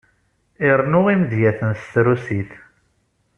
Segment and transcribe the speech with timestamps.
[0.67, 2.51] Irennu imedyaten s trusit.